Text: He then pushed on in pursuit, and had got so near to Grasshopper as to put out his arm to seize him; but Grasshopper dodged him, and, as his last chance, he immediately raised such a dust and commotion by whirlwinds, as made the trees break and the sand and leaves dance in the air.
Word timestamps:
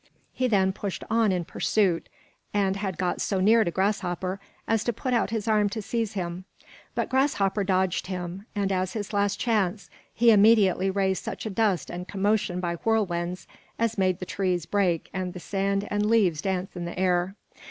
He 0.33 0.47
then 0.47 0.73
pushed 0.73 1.03
on 1.11 1.31
in 1.31 1.45
pursuit, 1.45 2.09
and 2.55 2.75
had 2.75 2.97
got 2.97 3.21
so 3.21 3.39
near 3.39 3.63
to 3.63 3.69
Grasshopper 3.69 4.39
as 4.67 4.83
to 4.85 4.91
put 4.93 5.13
out 5.13 5.29
his 5.29 5.47
arm 5.47 5.69
to 5.69 5.79
seize 5.83 6.13
him; 6.13 6.45
but 6.95 7.07
Grasshopper 7.07 7.63
dodged 7.63 8.07
him, 8.07 8.47
and, 8.55 8.71
as 8.71 8.93
his 8.93 9.13
last 9.13 9.39
chance, 9.39 9.91
he 10.11 10.31
immediately 10.31 10.89
raised 10.89 11.23
such 11.23 11.45
a 11.45 11.51
dust 11.51 11.91
and 11.91 12.07
commotion 12.07 12.59
by 12.59 12.77
whirlwinds, 12.77 13.45
as 13.77 13.95
made 13.99 14.17
the 14.17 14.25
trees 14.25 14.65
break 14.65 15.07
and 15.13 15.33
the 15.33 15.39
sand 15.39 15.87
and 15.91 16.07
leaves 16.09 16.41
dance 16.41 16.75
in 16.75 16.85
the 16.85 16.97
air. 16.97 17.35